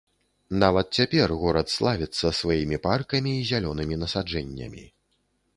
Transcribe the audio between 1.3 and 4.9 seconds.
горад славіцца сваімі паркамі і зялёнымі насаджэннямі.